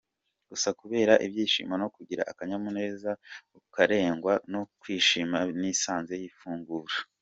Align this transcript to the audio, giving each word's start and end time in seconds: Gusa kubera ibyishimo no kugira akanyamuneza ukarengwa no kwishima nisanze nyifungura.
Gusa 0.49 0.69
kubera 0.79 1.13
ibyishimo 1.25 1.73
no 1.81 1.87
kugira 1.95 2.23
akanyamuneza 2.31 3.11
ukarengwa 3.59 4.33
no 4.53 4.61
kwishima 4.79 5.37
nisanze 5.59 6.13
nyifungura. 6.21 6.95